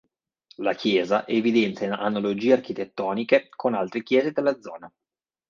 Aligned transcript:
La 0.57 0.73
Chiesa 0.73 1.27
evidenzia 1.27 1.95
analogie 1.95 2.53
architettoniche 2.53 3.49
con 3.55 3.75
altre 3.75 4.01
Chiese 4.01 4.31
della 4.31 4.59
zona. 4.59 4.91